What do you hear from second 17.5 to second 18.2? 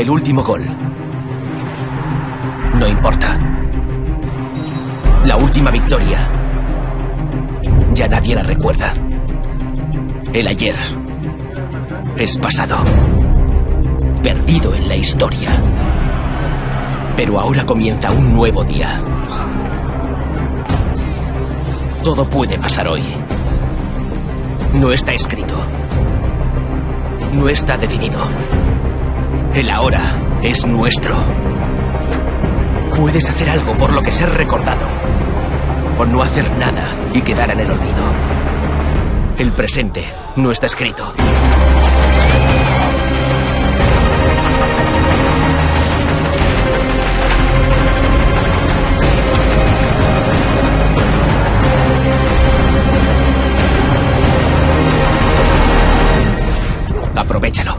comienza